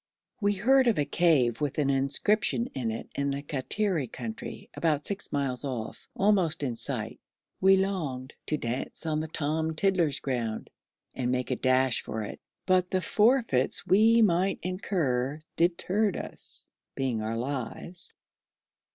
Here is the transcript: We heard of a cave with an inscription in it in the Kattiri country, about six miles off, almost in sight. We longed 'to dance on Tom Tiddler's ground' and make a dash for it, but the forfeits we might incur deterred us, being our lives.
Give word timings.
We 0.41 0.53
heard 0.53 0.87
of 0.87 0.97
a 0.97 1.05
cave 1.05 1.61
with 1.61 1.77
an 1.77 1.91
inscription 1.91 2.65
in 2.73 2.89
it 2.89 3.07
in 3.13 3.29
the 3.29 3.43
Kattiri 3.43 4.07
country, 4.11 4.67
about 4.73 5.05
six 5.05 5.31
miles 5.31 5.63
off, 5.63 6.07
almost 6.15 6.63
in 6.63 6.75
sight. 6.75 7.19
We 7.59 7.77
longed 7.77 8.33
'to 8.47 8.57
dance 8.57 9.05
on 9.05 9.21
Tom 9.31 9.75
Tiddler's 9.75 10.19
ground' 10.19 10.71
and 11.13 11.29
make 11.29 11.51
a 11.51 11.55
dash 11.55 12.01
for 12.01 12.23
it, 12.23 12.39
but 12.65 12.89
the 12.89 12.99
forfeits 12.99 13.85
we 13.85 14.23
might 14.23 14.57
incur 14.63 15.37
deterred 15.55 16.17
us, 16.17 16.71
being 16.95 17.21
our 17.21 17.37
lives. 17.37 18.15